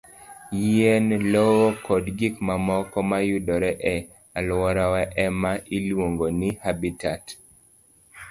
[0.63, 3.95] Yien, lowo, kod gik mamoko ma yudore e
[4.37, 7.23] alworawa e ma iluongo ni habitat.